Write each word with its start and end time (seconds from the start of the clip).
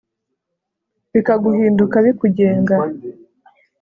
bikaguhinduka 1.13 1.95
bikugenga 2.05 2.75